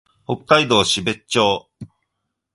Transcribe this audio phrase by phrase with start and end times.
[0.25, 1.69] 北海道標津町